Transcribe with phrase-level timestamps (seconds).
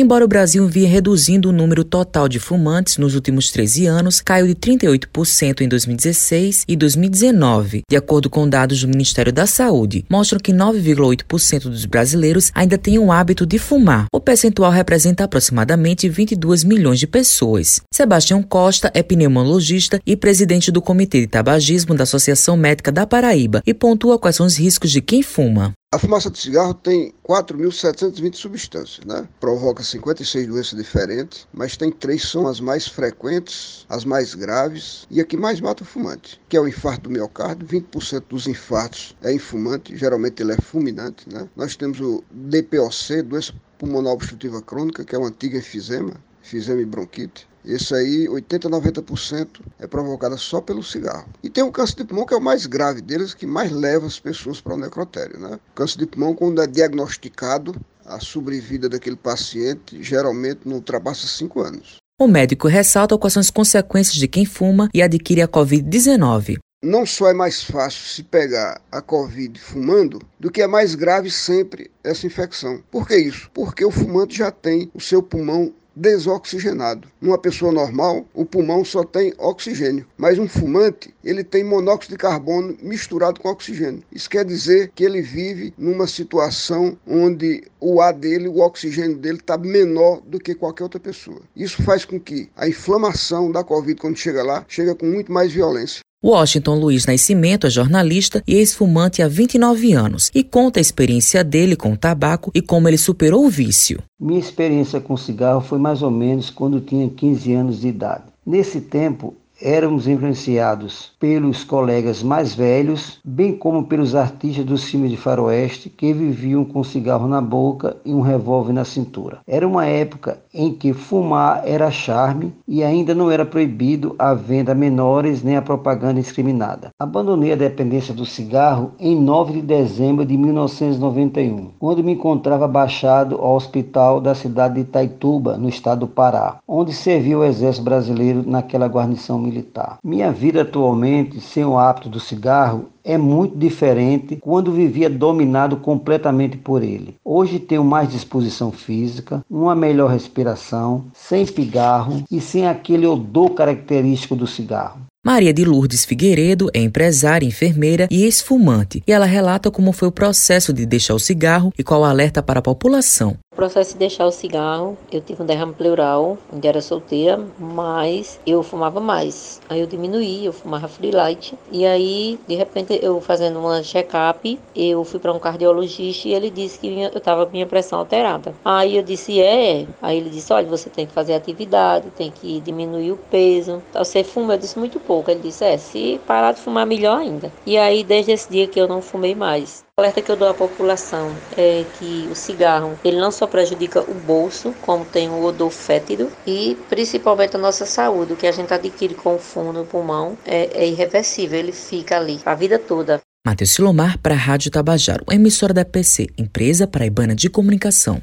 [0.00, 4.46] Embora o Brasil vinha reduzindo o número total de fumantes nos últimos 13 anos, caiu
[4.46, 10.38] de 38% em 2016 e 2019, de acordo com dados do Ministério da Saúde, mostram
[10.38, 14.06] que 9,8% dos brasileiros ainda têm o hábito de fumar.
[14.12, 17.80] O percentual representa aproximadamente 22 milhões de pessoas.
[17.92, 23.64] Sebastião Costa é pneumologista e presidente do Comitê de Tabagismo da Associação Médica da Paraíba
[23.66, 25.74] e pontua quais são os riscos de quem fuma.
[25.90, 29.26] A fumaça de cigarro tem 4.720 substâncias, né?
[29.40, 35.18] Provoca 56 doenças diferentes, mas tem três são as mais frequentes, as mais graves e
[35.18, 37.66] a que mais mata o fumante, que é o infarto do miocárdio.
[37.66, 41.48] 20% dos infartos é em fumante, geralmente ele é fulminante, né?
[41.56, 46.12] Nós temos o DPOC, doença pulmonar obstrutiva crônica, que é uma antiga enfisema,
[46.48, 47.46] enfisema e bronquite.
[47.64, 51.28] Esse aí, 80 a 90% é provocada só pelo cigarro.
[51.42, 54.06] E tem o câncer de pulmão, que é o mais grave deles, que mais leva
[54.06, 55.38] as pessoas para o necrotério.
[55.38, 55.58] Né?
[55.70, 57.74] O câncer de pulmão, quando é diagnosticado,
[58.06, 61.96] a sobrevida daquele paciente geralmente não ultrapassa 5 anos.
[62.18, 66.58] O médico ressalta quais são as consequências de quem fuma e adquire a Covid-19.
[66.82, 71.30] Não só é mais fácil se pegar a Covid fumando, do que é mais grave
[71.30, 72.82] sempre essa infecção.
[72.90, 73.50] Por que isso?
[73.52, 77.08] Porque o fumante já tem o seu pulmão desoxigenado.
[77.20, 82.18] Numa pessoa normal, o pulmão só tem oxigênio, mas um fumante, ele tem monóxido de
[82.18, 84.02] carbono misturado com oxigênio.
[84.12, 89.38] Isso quer dizer que ele vive numa situação onde o ar dele, o oxigênio dele
[89.38, 91.42] está menor do que qualquer outra pessoa.
[91.56, 95.52] Isso faz com que a inflamação da Covid, quando chega lá, chega com muito mais
[95.52, 96.00] violência.
[96.22, 101.76] Washington Luiz Nascimento é jornalista e ex-fumante há 29 anos e conta a experiência dele
[101.76, 104.02] com o tabaco e como ele superou o vício.
[104.20, 108.24] Minha experiência com cigarro foi mais ou menos quando tinha 15 anos de idade.
[108.44, 115.16] Nesse tempo, éramos influenciados pelos colegas mais velhos, bem como pelos artistas dos filmes de
[115.16, 119.40] faroeste que viviam com um cigarro na boca e um revólver na cintura.
[119.46, 124.72] Era uma época em que fumar era charme e ainda não era proibido a venda
[124.72, 126.90] a menores nem a propaganda indiscriminada.
[126.98, 133.36] Abandonei a dependência do cigarro em 9 de dezembro de 1991, quando me encontrava baixado
[133.36, 138.44] ao hospital da cidade de Itaituba, no estado do Pará, onde serviu o exército brasileiro
[138.46, 139.98] naquela guarnição militar.
[140.04, 146.56] Minha vida atualmente, sem o hábito do cigarro, é muito diferente quando vivia dominado completamente
[146.56, 147.16] por ele.
[147.24, 154.36] Hoje tenho mais disposição física, uma melhor respiração, sem pigarro e sem aquele odor característico
[154.36, 155.00] do cigarro.
[155.24, 160.12] Maria de Lourdes Figueiredo é empresária, enfermeira e esfumante, e ela relata como foi o
[160.12, 164.30] processo de deixar o cigarro e qual alerta para a população processo de deixar o
[164.30, 169.60] cigarro, eu tive um derrame pleural, ainda era solteira, mas eu fumava mais.
[169.68, 171.58] Aí eu diminuí, eu fumava free light.
[171.72, 176.50] E aí, de repente, eu fazendo uma check-up, eu fui para um cardiologista e ele
[176.50, 178.54] disse que eu tava com minha pressão alterada.
[178.64, 179.88] Aí eu disse, é.
[180.00, 183.82] Aí ele disse, olha, você tem que fazer atividade, tem que diminuir o peso.
[183.92, 184.54] Você fuma?
[184.54, 185.32] Eu disse, muito pouco.
[185.32, 187.52] Ele disse, é, se parar de fumar, melhor ainda.
[187.66, 189.87] E aí, desde esse dia que eu não fumei mais.
[189.98, 194.00] O alerta que eu dou à população é que o cigarro ele não só prejudica
[194.08, 198.52] o bolso, como tem o odor fétido, e principalmente a nossa saúde, o que a
[198.52, 202.78] gente adquire com o fumo no pulmão é, é irreversível, ele fica ali a vida
[202.78, 203.20] toda.
[203.44, 208.22] Matheus Silomar para a Rádio Tabajaro, emissora da PC, empresa paraibana de comunicação.